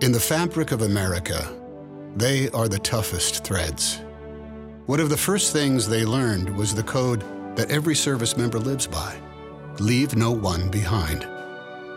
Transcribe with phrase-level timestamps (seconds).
[0.00, 1.48] In the fabric of America,
[2.16, 4.00] they are the toughest threads.
[4.86, 7.22] One of the first things they learned was the code
[7.56, 9.16] that every service member lives by
[9.80, 11.26] leave no one behind.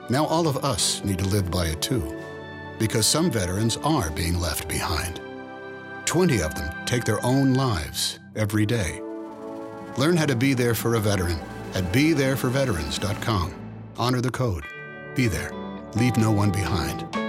[0.10, 2.20] Now all of us need to live by it too,
[2.80, 5.22] because some veterans are being left behind.
[6.06, 9.02] 20 of them take their own lives every day.
[9.98, 11.40] Learn how to be there for a veteran
[11.74, 13.54] at BeThereForVeterans.com.
[13.98, 14.64] Honor the code.
[15.16, 15.52] Be there.
[15.96, 17.27] Leave no one behind.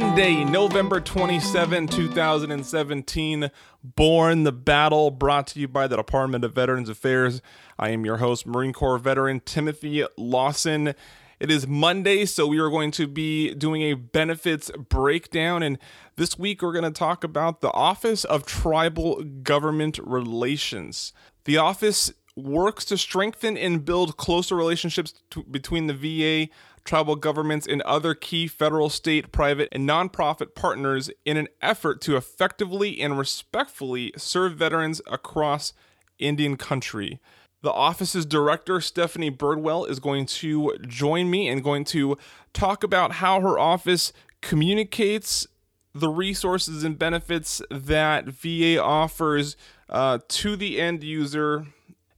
[0.00, 3.48] Monday, November 27, 2017.
[3.84, 7.40] Borne the Battle, brought to you by the Department of Veterans Affairs.
[7.78, 10.94] I am your host, Marine Corps veteran Timothy Lawson.
[11.38, 15.62] It is Monday, so we are going to be doing a benefits breakdown.
[15.62, 15.78] And
[16.16, 21.12] this week, we're going to talk about the Office of Tribal Government Relations.
[21.44, 26.52] The office works to strengthen and build closer relationships to, between the VA
[26.84, 32.16] tribal governments, and other key federal, state, private, and nonprofit partners in an effort to
[32.16, 35.72] effectively and respectfully serve veterans across
[36.18, 37.20] Indian country.
[37.62, 42.18] The office's director, Stephanie Birdwell, is going to join me and going to
[42.52, 45.46] talk about how her office communicates
[45.94, 49.56] the resources and benefits that VA offers
[49.88, 51.66] uh, to the end user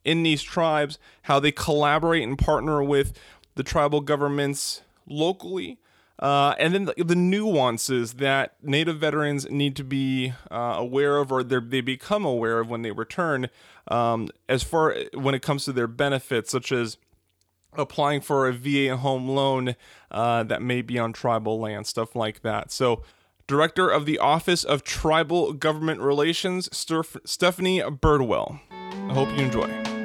[0.04, 3.12] in these tribes, how they collaborate and partner with
[3.56, 5.78] the tribal governments locally,
[6.18, 11.30] uh, and then the, the, nuances that Native veterans need to be uh, aware of,
[11.30, 13.48] or they become aware of when they return,
[13.88, 16.96] um, as far when it comes to their benefits, such as
[17.74, 19.76] applying for a VA home loan
[20.10, 22.70] uh, that may be on tribal land, stuff like that.
[22.70, 23.02] So.
[23.48, 28.58] Director of the Office of Tribal Government Relations, Stephanie Birdwell.
[28.72, 29.95] I hope you enjoy.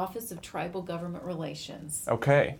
[0.00, 2.06] Office of Tribal Government Relations.
[2.08, 2.58] Okay.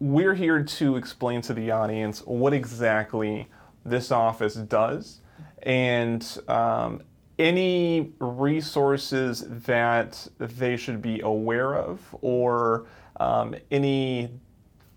[0.00, 3.46] We're here to explain to the audience what exactly
[3.84, 5.20] this office does
[5.62, 7.02] and um,
[7.38, 12.86] any resources that they should be aware of or
[13.20, 14.30] um, any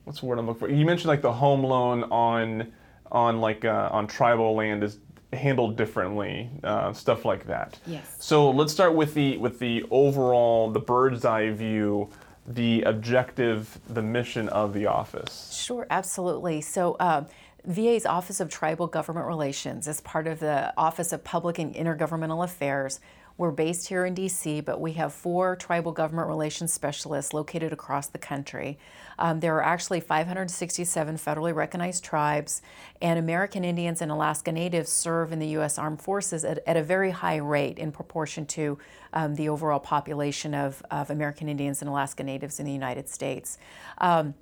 [0.05, 0.69] what's the word I'm looking for?
[0.69, 2.73] You mentioned like the home loan on
[3.11, 4.97] on like uh, on tribal land is
[5.35, 7.79] handled differently, uh, stuff like that.
[7.85, 8.15] Yes.
[8.19, 12.09] So let's start with the with the overall, the bird's eye view,
[12.47, 15.51] the objective, the mission of the office.
[15.53, 16.61] Sure, absolutely.
[16.61, 16.95] So.
[16.95, 17.25] Uh,
[17.67, 22.43] VA's Office of Tribal Government Relations is part of the Office of Public and Intergovernmental
[22.43, 22.99] Affairs,
[23.37, 28.07] we're based here in DC, but we have four tribal government relations specialists located across
[28.07, 28.79] the country.
[29.19, 32.61] Um, there are actually 567 federally recognized tribes,
[33.01, 35.77] and American Indians and Alaska Natives serve in the U.S.
[35.77, 38.77] Armed Forces at, at a very high rate in proportion to
[39.11, 43.57] um, the overall population of, of American Indians and Alaska Natives in the United States.
[43.97, 44.33] Um,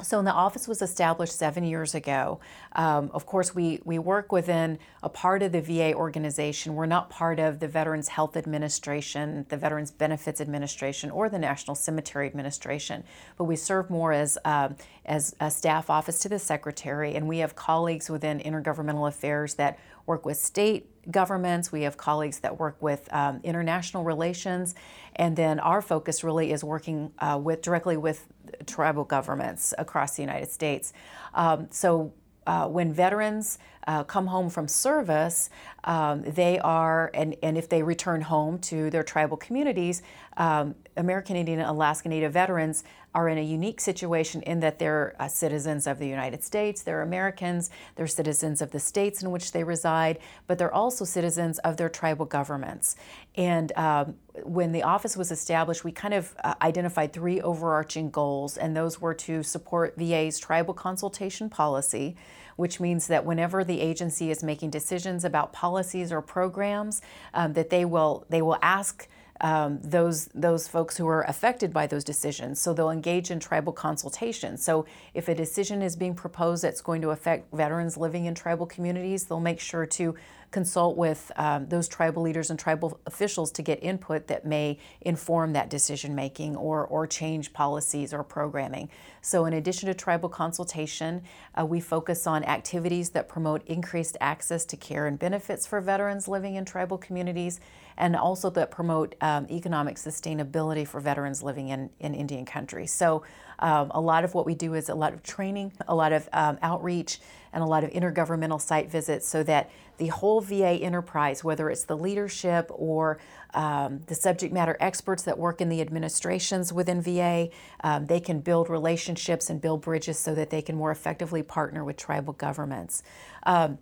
[0.00, 2.38] so, the office was established seven years ago.
[2.74, 6.76] Um, of course, we, we work within a part of the VA organization.
[6.76, 11.74] We're not part of the Veterans Health Administration, the Veterans Benefits Administration, or the National
[11.74, 13.02] Cemetery Administration,
[13.36, 14.68] but we serve more as, uh,
[15.04, 19.78] as a staff office to the Secretary, and we have colleagues within intergovernmental affairs that
[20.08, 24.74] work with state governments, we have colleagues that work with um, international relations,
[25.16, 28.26] and then our focus really is working uh, with directly with
[28.66, 30.92] tribal governments across the United States.
[31.34, 32.12] Um, so
[32.46, 33.58] uh, when veterans
[33.88, 35.48] uh, come home from service,
[35.84, 40.02] um, they are, and, and if they return home to their tribal communities,
[40.36, 42.84] um, American Indian and Alaska Native veterans
[43.14, 47.00] are in a unique situation in that they're uh, citizens of the United States, they're
[47.00, 51.78] Americans, they're citizens of the states in which they reside, but they're also citizens of
[51.78, 52.94] their tribal governments.
[53.36, 58.58] And um, when the office was established, we kind of uh, identified three overarching goals,
[58.58, 62.16] and those were to support VA's tribal consultation policy
[62.58, 67.00] which means that whenever the agency is making decisions about policies or programs,
[67.32, 69.08] um, that they will they will ask
[69.40, 72.60] um, those those folks who are affected by those decisions.
[72.60, 74.56] So they'll engage in tribal consultation.
[74.56, 78.66] So if a decision is being proposed that's going to affect veterans living in tribal
[78.66, 80.16] communities, they'll make sure to
[80.50, 85.52] consult with um, those tribal leaders and tribal officials to get input that may inform
[85.52, 88.88] that decision making or, or change policies or programming.
[89.20, 91.22] So, in addition to tribal consultation,
[91.58, 96.28] uh, we focus on activities that promote increased access to care and benefits for veterans
[96.28, 97.60] living in tribal communities
[97.98, 102.86] and also that promote um, economic sustainability for veterans living in, in Indian country.
[102.86, 103.22] So,
[103.58, 106.28] um, a lot of what we do is a lot of training, a lot of
[106.32, 107.20] um, outreach,
[107.52, 111.84] and a lot of intergovernmental site visits so that the whole VA enterprise, whether it's
[111.84, 113.18] the leadership or
[113.54, 117.48] um, the subject matter experts that work in the administrations within VA,
[117.82, 121.84] um, they can build relationships and build bridges so that they can more effectively partner
[121.84, 123.02] with tribal governments.
[123.44, 123.78] Um,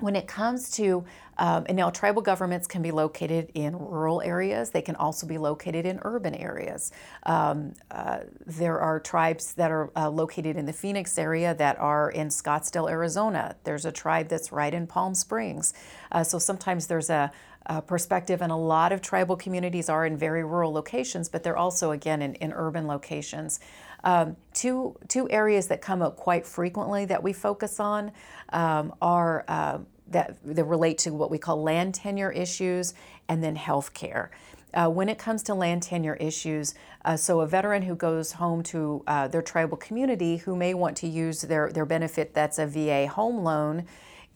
[0.00, 1.04] when it comes to,
[1.38, 5.38] um, and now tribal governments can be located in rural areas, they can also be
[5.38, 6.92] located in urban areas.
[7.24, 12.10] Um, uh, there are tribes that are uh, located in the Phoenix area that are
[12.10, 13.56] in Scottsdale, Arizona.
[13.64, 15.72] There's a tribe that's right in Palm Springs.
[16.12, 17.30] Uh, so sometimes there's a,
[17.66, 21.56] a, perspective, and a lot of tribal communities are in very rural locations, but they're
[21.56, 23.60] also, again, in, in urban locations.
[24.04, 28.12] Um, two, two areas that come up quite frequently that we focus on
[28.50, 32.94] um, are uh, that, that relate to what we call land tenure issues
[33.28, 34.30] and then health care.
[34.72, 36.74] Uh, when it comes to land tenure issues,
[37.04, 40.96] uh, so a veteran who goes home to uh, their tribal community who may want
[40.96, 43.84] to use their, their benefit that's a VA home loan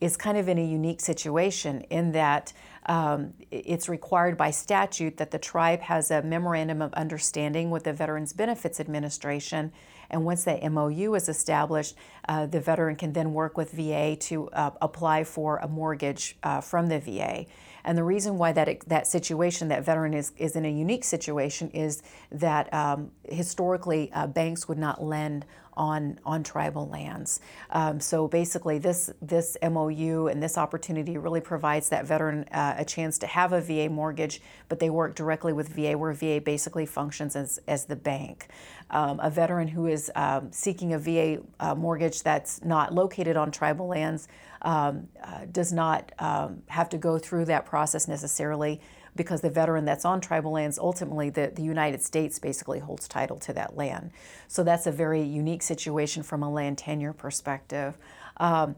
[0.01, 2.51] is kind of in a unique situation in that
[2.87, 7.93] um, it's required by statute that the tribe has a memorandum of understanding with the
[7.93, 9.71] Veterans Benefits Administration.
[10.09, 11.95] And once that MOU is established,
[12.29, 16.61] uh, the veteran can then work with VA to uh, apply for a mortgage uh,
[16.61, 17.45] from the VA.
[17.83, 21.69] And the reason why that that situation, that veteran is, is in a unique situation,
[21.69, 25.45] is that um, historically uh, banks would not lend
[25.77, 27.39] on on tribal lands.
[27.69, 32.85] Um, so basically, this this MOU and this opportunity really provides that veteran uh, a
[32.85, 36.85] chance to have a VA mortgage, but they work directly with VA, where VA basically
[36.85, 38.47] functions as as the bank.
[38.91, 43.51] Um, a veteran who is um, seeking a VA uh, mortgage that's not located on
[43.51, 44.27] tribal lands
[44.61, 48.79] um, uh, does not um, have to go through that process necessarily
[49.15, 53.37] because the veteran that's on tribal lands, ultimately the, the United States basically holds title
[53.37, 54.11] to that land.
[54.47, 57.97] So that's a very unique situation from a land tenure perspective.
[58.37, 58.75] Um,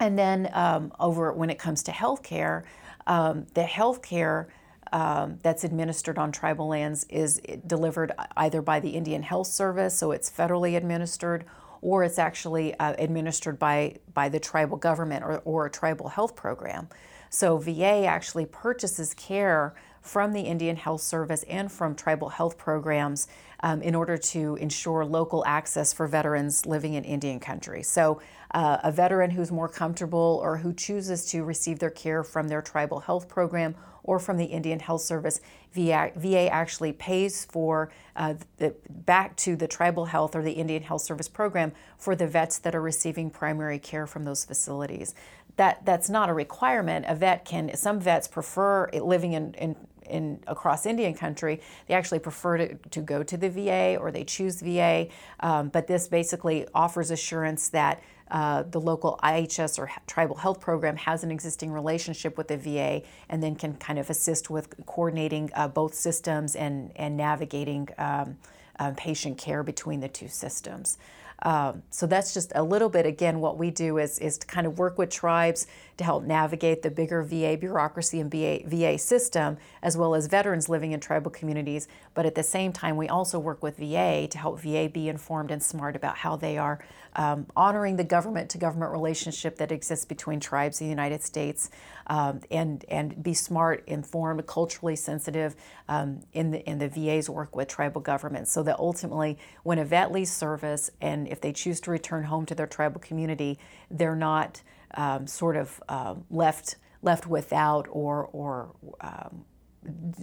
[0.00, 2.64] and then um, over when it comes to health care,
[3.06, 4.48] um, the health care
[4.92, 10.12] um, that's administered on tribal lands is delivered either by the Indian Health Service, so
[10.12, 11.44] it's federally administered,
[11.82, 16.34] or it's actually uh, administered by, by the tribal government or, or a tribal health
[16.34, 16.88] program.
[17.30, 23.28] So VA actually purchases care from the Indian Health Service and from tribal health programs
[23.60, 27.82] um, in order to ensure local access for veterans living in Indian country.
[27.82, 28.20] So,
[28.54, 32.62] uh, a veteran who's more comfortable or who chooses to receive their care from their
[32.62, 35.38] tribal health program or from the Indian Health Service,
[35.74, 40.82] VA, VA actually pays for uh, the, back to the tribal health or the Indian
[40.82, 45.14] Health Service program for the vets that are receiving primary care from those facilities
[45.58, 47.04] that that's not a requirement.
[47.08, 47.76] A vet can.
[47.76, 49.76] Some vets prefer living in, in
[50.08, 54.24] in across Indian country, they actually prefer to, to go to the VA or they
[54.24, 55.08] choose VA.
[55.40, 60.96] Um, but this basically offers assurance that uh, the local IHS or tribal health program
[60.96, 65.50] has an existing relationship with the VA and then can kind of assist with coordinating
[65.54, 68.36] uh, both systems and, and navigating um,
[68.78, 70.98] uh, patient care between the two systems.
[71.42, 74.66] Um, so that's just a little bit, again, what we do is, is to kind
[74.66, 75.66] of work with tribes
[75.98, 80.68] to help navigate the bigger VA bureaucracy and VA, VA system, as well as veterans
[80.68, 81.88] living in tribal communities.
[82.14, 85.50] But at the same time, we also work with VA to help VA be informed
[85.50, 86.78] and smart about how they are
[87.16, 91.68] um, honoring the government to government relationship that exists between tribes in the United States
[92.06, 95.56] um, and, and be smart, informed, culturally sensitive
[95.88, 99.84] um, in, the, in the VA's work with tribal governments so that ultimately when a
[99.84, 103.58] vet leaves service and if they choose to return home to their tribal community,
[103.90, 104.62] they're not
[104.94, 109.44] um, sort of uh, left left without or or um,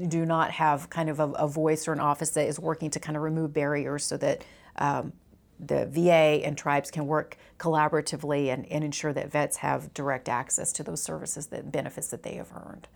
[0.08, 3.00] do not have kind of a, a, voice or an office that is working to
[3.00, 4.44] kind of remove barriers so that
[4.78, 5.14] um,
[5.60, 10.74] the VA and tribes can work collaboratively and, and, ensure that vets have direct access
[10.74, 12.88] to those services that benefits that they have earned.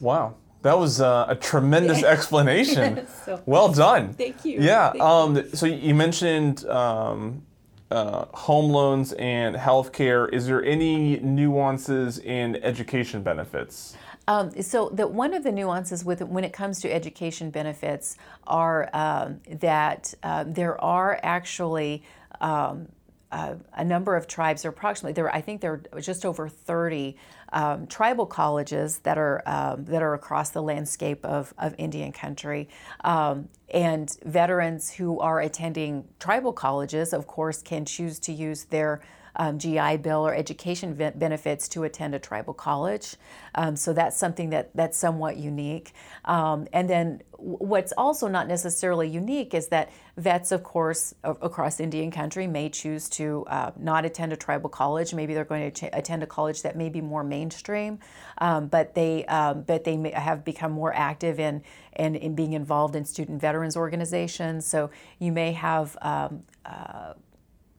[0.00, 0.36] Wow.
[0.62, 3.06] That was uh, a tremendous explanation.
[3.24, 4.14] so, well done.
[4.14, 4.60] Thank you.
[4.60, 4.92] Yeah.
[4.92, 5.50] Thank um, you.
[5.52, 7.42] So you mentioned um,
[7.90, 10.32] uh, home loans and healthcare.
[10.32, 13.96] Is there any nuances in education benefits?
[14.28, 18.16] Um, so that one of the nuances with when it comes to education benefits
[18.46, 22.02] are um, that uh, there are actually
[22.40, 22.88] um,
[23.32, 24.62] a number of tribes.
[24.62, 27.16] There approximately there I think there are just over 30
[27.52, 32.68] um, tribal colleges that are um, that are across the landscape of, of Indian country.
[33.02, 39.00] Um, and veterans who are attending tribal colleges, of course, can choose to use their
[39.36, 43.16] um, GI Bill or education benefits to attend a tribal college.
[43.54, 45.92] Um, so that's something that that's somewhat unique.
[46.24, 52.10] Um, and then what's also not necessarily unique is that vets, of course, across Indian
[52.10, 55.12] country may choose to uh, not attend a tribal college.
[55.12, 57.98] Maybe they're going to ch- attend a college that may be more mainstream,
[58.38, 61.62] um, but they um, but they have become more active in,
[61.94, 64.66] in, in being involved in student veterans organizations.
[64.66, 67.12] So you may have um, uh,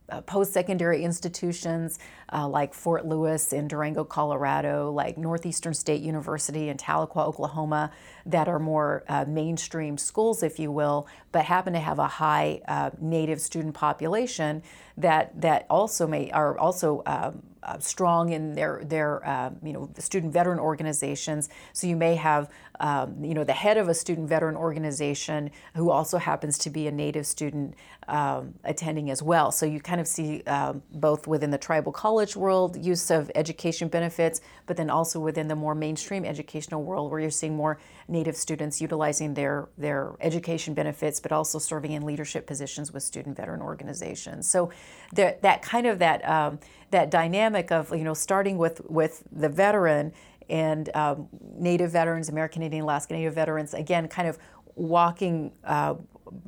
[0.09, 1.99] Uh, post secondary institutions
[2.33, 7.91] uh, like Fort Lewis in Durango, Colorado, like Northeastern State University in Tahlequah, Oklahoma,
[8.25, 12.61] that are more uh, mainstream schools, if you will, but happen to have a high
[12.67, 14.61] uh, Native student population
[14.97, 19.89] that that also may are also um, uh, strong in their their uh, you know
[19.97, 21.49] student veteran organizations.
[21.73, 25.89] So you may have um, you know the head of a student veteran organization who
[25.91, 27.75] also happens to be a Native student
[28.07, 29.51] um, attending as well.
[29.51, 33.87] So you kind of see um, both within the tribal college world use of education
[33.89, 38.35] benefits, but then also within the more mainstream educational world where you're seeing more Native
[38.35, 43.61] students utilizing their their education benefits, but also serving in leadership positions with student veteran
[43.61, 44.49] organizations.
[44.49, 44.71] So
[45.13, 46.57] that that kind of that um,
[46.89, 50.11] that dynamic of you know starting with with the veteran
[50.49, 51.27] and um,
[51.59, 54.39] Native veterans, American Indian, Alaska Native veterans, again, kind of
[54.75, 55.95] walking uh,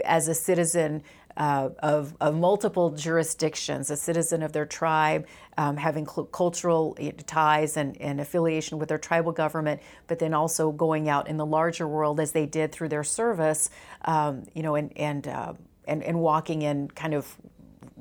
[0.05, 1.03] as a citizen
[1.37, 5.25] uh, of, of, multiple jurisdictions, a citizen of their tribe,
[5.57, 10.71] um, having cl- cultural ties and, and, affiliation with their tribal government, but then also
[10.71, 13.69] going out in the larger world as they did through their service,
[14.05, 15.53] um, you know, and and, uh,
[15.87, 17.37] and and walking in kind of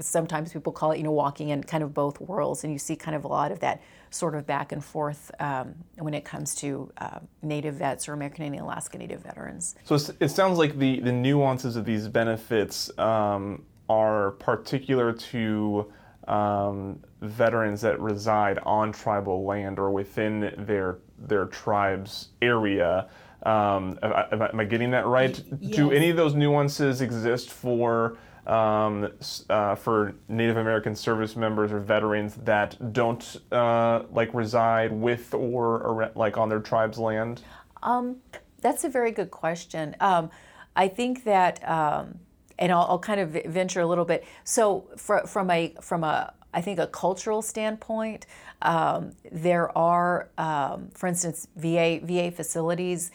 [0.00, 2.97] sometimes people call it, you know, walking in kind of both worlds, and you see
[2.97, 6.55] kind of a lot of that sort of back and forth um, when it comes
[6.57, 9.75] to uh, Native vets or American Indian Alaska Native veterans.
[9.85, 15.93] So it sounds like the, the nuances of these benefits um, are particular to
[16.26, 23.09] um, veterans that reside on tribal land or within their their tribe's area.
[23.43, 25.43] Um, am, I, am, I, getting that right?
[25.61, 25.76] Yes.
[25.76, 29.12] Do any of those nuances exist for um,
[29.50, 35.81] uh, for Native American service members or veterans that don't uh, like reside with or,
[35.81, 37.43] or, like on their tribe's land?
[37.83, 38.17] Um,
[38.61, 39.95] that's a very good question.
[40.00, 40.31] Um,
[40.75, 42.19] I think that, um,
[42.59, 44.25] and I'll, I'll, kind of venture a little bit.
[44.45, 48.26] So, for, from a from a I think a cultural standpoint,
[48.62, 53.11] um, there are, um, for instance, VA VA facilities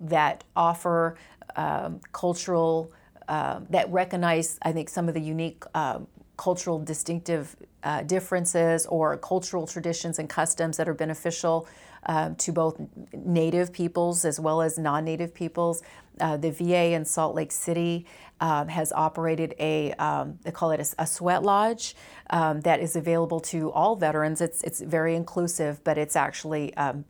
[0.00, 1.16] that offer
[2.12, 2.92] cultural
[3.28, 6.06] um, that recognize, I think, some of the unique um,
[6.36, 11.66] cultural distinctive uh, differences or cultural traditions and customs that are beneficial
[12.06, 12.80] um, to both
[13.12, 15.82] native peoples as well as non native peoples.
[16.20, 18.06] Uh, the VA in Salt Lake City
[18.40, 21.94] has operated a, um, they call it a, a sweat lodge
[22.30, 24.40] um, that is available to all veterans.
[24.40, 27.04] It's, it's very inclusive, but it's actually um,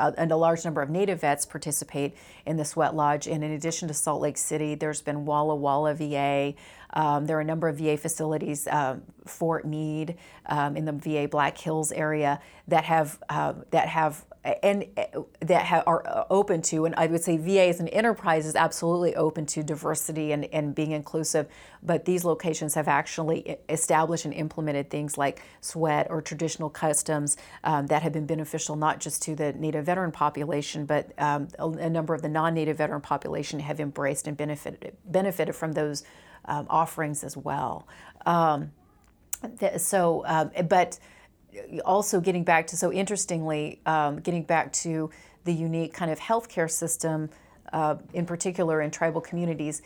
[0.00, 2.16] uh, uh, uh, and a large number of Native vets participate
[2.46, 3.26] in the Sweat Lodge.
[3.26, 6.54] And in addition to Salt Lake City, there's been Walla Walla VA.
[6.92, 10.16] Um, there are a number of VA facilities, um, Fort Meade
[10.46, 15.66] um, in the VA Black Hills area, that have uh, that have and uh, that
[15.66, 19.14] ha- are uh, open to, and I would say VA as an enterprise is absolutely
[19.14, 21.46] open to diversity and, and being inclusive.
[21.82, 27.86] But these locations have actually established and implemented things like sweat or traditional customs um,
[27.88, 31.90] that have been beneficial not just to the Native veteran population, but um, a, a,
[31.90, 36.02] number of the non-Native veteran population have embraced and benefited benefited from those
[36.46, 37.86] um, offerings as well.
[38.24, 38.72] Um,
[39.58, 40.98] th- so, um, but
[41.84, 45.10] also getting back to so interestingly, um, getting back to
[45.44, 47.30] the unique kind of healthcare system,
[47.72, 49.82] uh, in particular in tribal communities,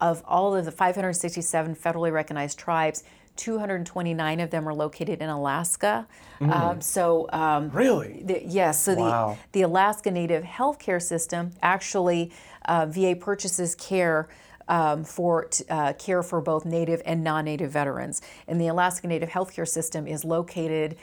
[0.00, 3.04] of all of the 567 federally recognized tribes,
[3.36, 6.06] 229 of them are located in Alaska.
[6.40, 6.54] Mm.
[6.54, 8.84] Um, so um, really, the, yes.
[8.84, 9.36] So wow.
[9.52, 12.32] the the Alaska Native healthcare system actually
[12.66, 14.28] uh, VA purchases care
[14.68, 18.22] um, for uh, care for both Native and non-Native veterans.
[18.46, 20.96] And the Alaska Native healthcare system is located.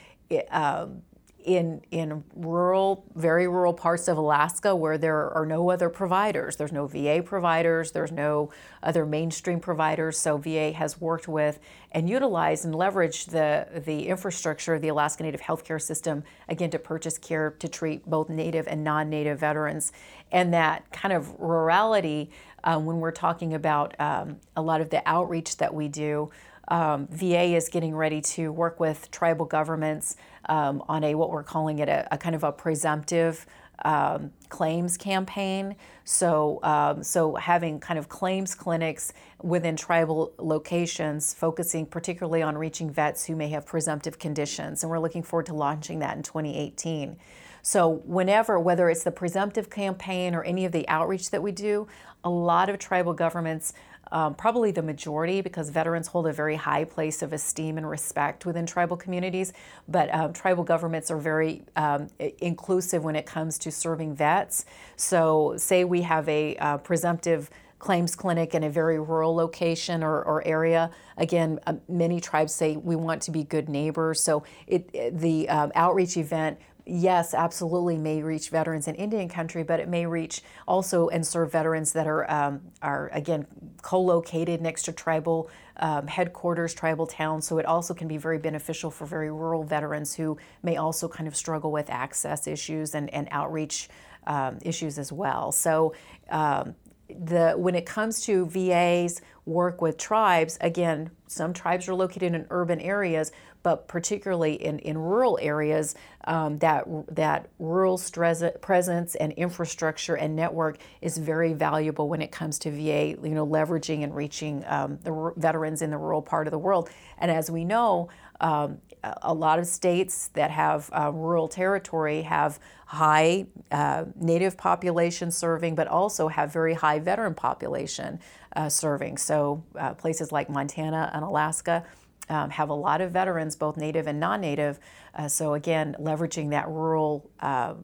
[0.49, 1.01] Um,
[1.45, 6.55] in in rural, very rural parts of Alaska where there are no other providers.
[6.55, 7.91] There's no VA providers.
[7.91, 8.51] There's no
[8.83, 10.17] other mainstream providers.
[10.17, 11.59] So VA has worked with
[11.91, 16.79] and utilized and leveraged the the infrastructure of the Alaska Native healthcare system again to
[16.79, 19.91] purchase care to treat both Native and non-Native veterans.
[20.31, 22.29] And that kind of rurality
[22.63, 26.31] um, when we're talking about um, a lot of the outreach that we do.
[26.71, 30.15] Um, VA is getting ready to work with tribal governments
[30.47, 33.45] um, on a what we're calling it a, a kind of a presumptive
[33.83, 35.75] um, claims campaign.
[36.05, 39.11] So, um, so having kind of claims clinics
[39.41, 44.99] within tribal locations, focusing particularly on reaching vets who may have presumptive conditions, and we're
[44.99, 47.17] looking forward to launching that in 2018.
[47.63, 51.87] So, whenever, whether it's the presumptive campaign or any of the outreach that we do,
[52.23, 53.73] a lot of tribal governments
[54.11, 58.45] um, probably the majority because veterans hold a very high place of esteem and respect
[58.45, 59.53] within tribal communities.
[59.87, 62.07] But um, tribal governments are very um,
[62.39, 64.65] inclusive when it comes to serving vets.
[64.95, 67.49] So, say we have a uh, presumptive
[67.81, 70.91] claims clinic in a very rural location or, or area.
[71.17, 74.21] Again, uh, many tribes say we want to be good neighbors.
[74.21, 79.79] So it, the um, outreach event yes, absolutely may reach veterans in Indian country, but
[79.79, 83.45] it may reach also and serve veterans that are, um, are again,
[83.81, 87.47] co located next to tribal um, headquarters, tribal towns.
[87.47, 91.27] So it also can be very beneficial for very rural veterans who may also kind
[91.27, 93.89] of struggle with access issues and, and outreach
[94.27, 95.51] um, issues as well.
[95.51, 95.93] So
[96.29, 96.75] um,
[97.19, 102.45] the when it comes to VA's work with tribes, again, some tribes are located in
[102.49, 103.31] urban areas,
[103.63, 110.35] but particularly in, in rural areas, um, that that rural stress, presence and infrastructure and
[110.35, 114.99] network is very valuable when it comes to VA, you know, leveraging and reaching um,
[115.03, 116.89] the r- veterans in the rural part of the world.
[117.17, 122.59] And as we know, um, a lot of states that have uh, rural territory have
[122.85, 128.19] high uh, native population serving, but also have very high veteran population
[128.55, 129.17] uh, serving.
[129.17, 131.85] So uh, places like Montana and Alaska
[132.29, 134.79] um, have a lot of veterans, both native and non-native.
[135.15, 137.75] Uh, so again, leveraging that rural uh,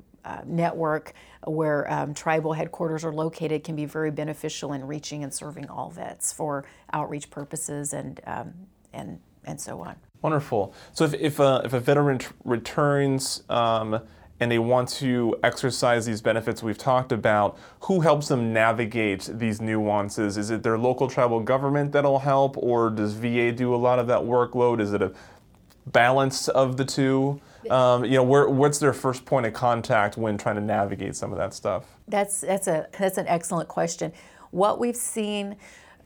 [0.46, 1.14] network
[1.46, 5.90] where um, tribal headquarters are located can be very beneficial in reaching and serving all
[5.90, 8.54] vets for outreach purposes and um,
[8.92, 9.96] and and so on.
[10.22, 10.74] Wonderful.
[10.94, 14.02] So if, if, a, if a veteran t- returns um,
[14.40, 19.62] and they want to exercise these benefits we've talked about, who helps them navigate these
[19.62, 20.38] nuances?
[20.38, 24.08] Is it their local tribal government that'll help, or does VA do a lot of
[24.08, 24.80] that workload?
[24.80, 25.14] Is it a
[25.88, 27.42] balance of the two?
[27.70, 31.32] Um, you know, where, what's their first point of contact when trying to navigate some
[31.32, 31.86] of that stuff?
[32.08, 34.14] That's that's a that's an excellent question.
[34.52, 35.58] What we've seen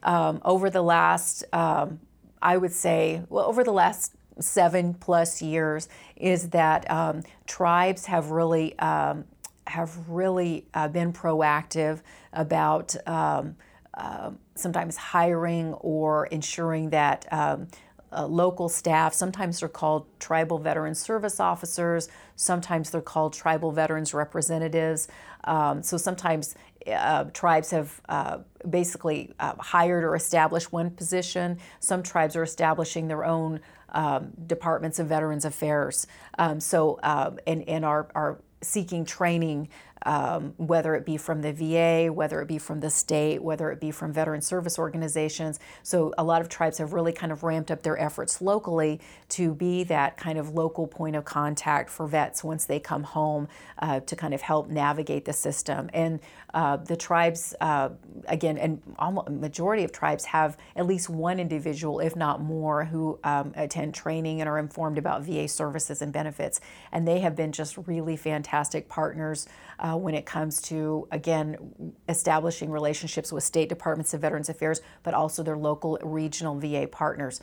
[0.04, 2.00] um, over the last um,
[2.42, 8.32] I would say, well, over the last seven plus years, is that um, tribes have
[8.32, 9.26] really um,
[9.68, 12.02] have really uh, been proactive
[12.34, 13.56] about um,
[13.94, 17.26] uh, sometimes hiring or ensuring that.
[17.32, 17.68] Um,
[18.12, 19.14] uh, local staff.
[19.14, 22.10] Sometimes they're called tribal veteran service officers.
[22.36, 25.08] Sometimes they're called tribal veterans representatives.
[25.44, 26.56] Um, so sometimes
[26.88, 31.60] uh, tribes have uh, basically uh, hired or established one position.
[31.80, 36.08] Some tribes are establishing their own um, departments of Veterans Affairs.
[36.40, 39.70] Um, so, uh, and, and are, are seeking training
[40.06, 43.80] um, whether it be from the VA, whether it be from the state, whether it
[43.80, 45.60] be from veteran service organizations.
[45.84, 49.54] So a lot of tribes have really kind of ramped up their efforts locally to
[49.54, 53.48] be that kind of local point of contact for vets once they come home
[53.80, 55.90] uh, to kind of help navigate the system.
[55.94, 56.20] And
[56.54, 57.90] uh, the tribes, uh,
[58.28, 63.20] again, and almost majority of tribes have at least one individual, if not more, who
[63.24, 66.60] um, attend training and are informed about VA services and benefits.
[66.92, 69.48] And they have been just really fantastic partners
[69.80, 75.14] uh, when it comes to, again, establishing relationships with state departments of Veterans Affairs, but
[75.14, 77.40] also their local regional VA partners.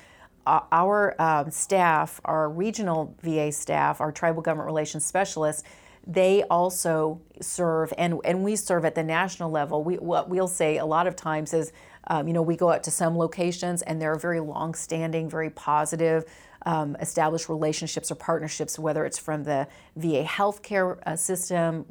[0.47, 5.63] Uh, our um, staff, our regional VA staff, our tribal government relations specialists,
[6.07, 9.85] they also serve, and, and we serve at the national level.
[9.85, 11.73] We, what we'll say a lot of times is,
[12.07, 15.51] um, you know, we go out to some locations and they're very long standing, very
[15.51, 16.25] positive
[16.67, 19.67] um, establish relationships or partnerships, whether it's from the
[19.97, 21.85] VA healthcare uh, system,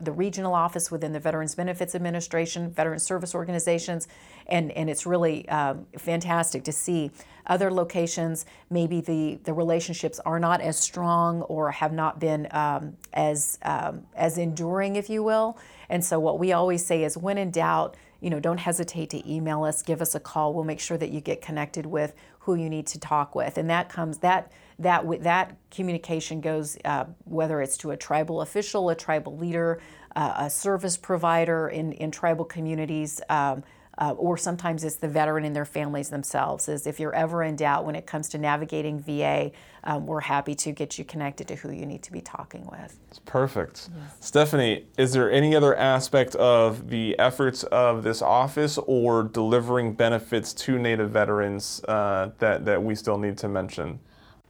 [0.00, 4.08] the regional office within the Veterans Benefits Administration, veteran service organizations,
[4.46, 7.10] and, and it's really um, fantastic to see.
[7.46, 12.96] Other locations, maybe the, the relationships are not as strong or have not been um,
[13.12, 15.58] as, um, as enduring, if you will.
[15.90, 19.30] And so, what we always say is when in doubt, you know, don't hesitate to
[19.30, 20.54] email us, give us a call.
[20.54, 23.68] We'll make sure that you get connected with who you need to talk with, and
[23.68, 28.94] that comes that that that communication goes uh, whether it's to a tribal official, a
[28.94, 29.78] tribal leader,
[30.16, 33.20] uh, a service provider in in tribal communities.
[33.28, 33.62] Um,
[33.98, 36.68] uh, or sometimes it's the veteran and their families themselves.
[36.68, 39.52] Is if you're ever in doubt when it comes to navigating VA,
[39.84, 42.98] um, we're happy to get you connected to who you need to be talking with.
[43.08, 43.90] It's perfect.
[43.94, 44.16] Yes.
[44.20, 50.52] Stephanie, is there any other aspect of the efforts of this office or delivering benefits
[50.54, 54.00] to Native veterans uh, that that we still need to mention?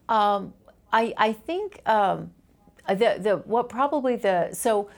[0.09, 0.55] Um,
[0.93, 2.31] I I think um,
[2.89, 4.89] the the what probably the so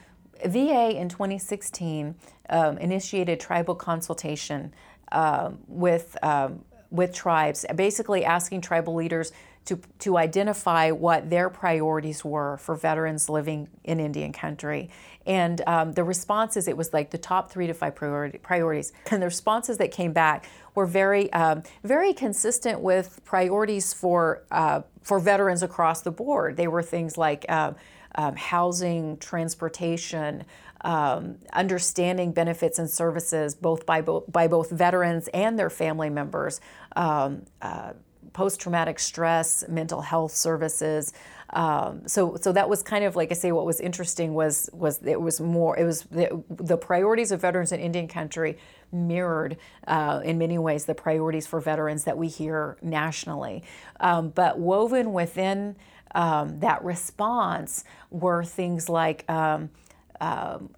[0.44, 2.14] VA in 2016
[2.50, 4.72] um, initiated tribal consultation
[5.12, 9.32] um, with um, with tribes, basically asking tribal leaders
[9.66, 14.88] to, to identify what their priorities were for veterans living in Indian country.
[15.26, 18.92] And um, the responses, it was like the top three to five priority, priorities.
[19.10, 24.82] And the responses that came back were very, um, very consistent with priorities for, uh,
[25.02, 26.56] for veterans across the board.
[26.56, 27.76] They were things like um,
[28.14, 30.44] um housing, transportation,
[30.82, 36.60] um, understanding benefits and services both by, bo- by both veterans and their family members,
[36.94, 37.92] um, uh,
[38.32, 41.12] post traumatic stress, mental health services.
[41.50, 43.52] Um, so, so that was kind of like I say.
[43.52, 45.78] What was interesting was was it was more.
[45.78, 48.58] It was the, the priorities of veterans in Indian country
[48.92, 53.62] mirrored uh, in many ways the priorities for veterans that we hear nationally.
[54.00, 55.76] Um, but woven within
[56.14, 59.70] um, that response were things like um,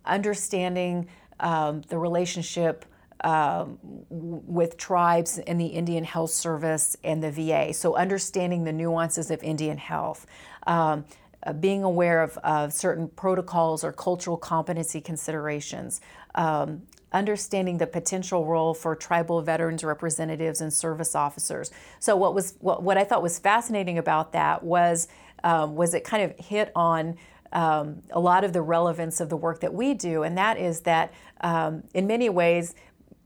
[0.05, 1.09] understanding
[1.41, 2.85] um, the relationship
[3.25, 3.79] um,
[4.11, 7.75] with tribes and the Indian Health Service and the VA.
[7.75, 10.27] So, understanding the nuances of Indian health.
[10.67, 11.05] Um,
[11.45, 16.01] uh, being aware of, certain protocols or cultural competency considerations,
[16.35, 21.71] um, understanding the potential role for tribal veterans representatives and service officers.
[22.01, 25.09] So, what was what, what I thought was fascinating about that was
[25.45, 27.17] um, was it kind of hit on
[27.53, 30.81] um, a lot of the relevance of the work that we do, and that is
[30.81, 32.75] that um, in many ways,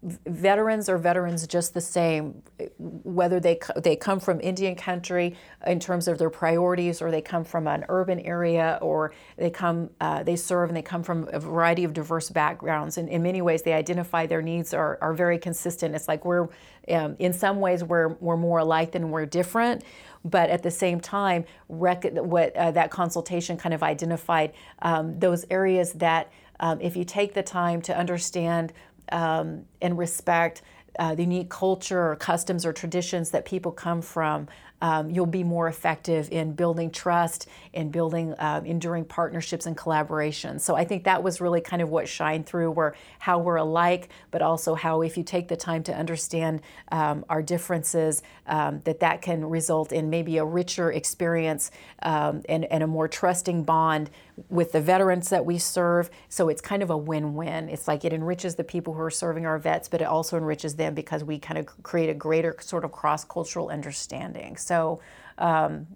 [0.03, 2.43] veterans are veterans just the same,
[2.79, 5.37] whether they they come from Indian country
[5.67, 9.91] in terms of their priorities, or they come from an urban area, or they come
[10.01, 12.99] uh, they serve and they come from a variety of diverse backgrounds.
[12.99, 15.95] And in many ways, they identify their needs are, are very consistent.
[15.95, 16.49] It's like we're
[16.89, 19.85] um, in some ways we're we're more alike than we're different
[20.25, 25.45] but at the same time, rec- what uh, that consultation kind of identified um, those
[25.51, 28.73] areas that um, if you take the time to understand
[29.13, 30.63] um, and respect
[30.99, 34.47] uh, the unique culture or customs or traditions that people come from,
[34.83, 40.59] um, you'll be more effective in building trust and building uh, enduring partnerships and collaboration.
[40.59, 44.09] So I think that was really kind of what shined through, where how we're alike,
[44.33, 49.01] but also how if you take the time to understand um, our differences, um, that
[49.01, 51.71] that can result in maybe a richer experience
[52.03, 54.11] um, and, and a more trusting bond
[54.49, 56.11] with the veterans that we serve.
[56.29, 57.69] So it's kind of a win-win.
[57.69, 60.75] It's like it enriches the people who are serving our vets, but it also enriches
[60.75, 64.57] them because we kind of create a greater sort of cross-cultural understanding.
[64.57, 65.01] So so,
[65.37, 65.87] um,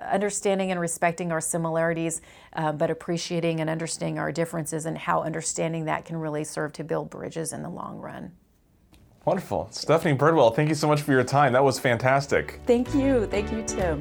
[0.00, 2.22] understanding and respecting our similarities,
[2.52, 6.84] uh, but appreciating and understanding our differences and how understanding that can really serve to
[6.84, 8.30] build bridges in the long run.
[9.24, 9.68] Wonderful.
[9.72, 11.52] Stephanie Birdwell, thank you so much for your time.
[11.52, 12.60] That was fantastic.
[12.66, 13.26] Thank you.
[13.26, 14.00] Thank you, Tim.